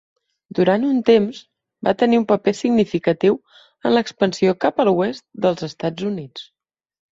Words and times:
Durant 0.59 0.85
un 0.85 0.95
temps, 1.09 1.41
va 1.87 1.93
tenir 1.99 2.19
un 2.21 2.25
paper 2.31 2.55
significatiu 2.61 3.37
en 3.91 3.95
l'expansió 3.97 4.57
cap 4.67 4.83
a 4.83 4.89
l'oest 4.91 5.27
dels 5.47 5.71
Estats 5.71 6.11
Units. 6.13 6.51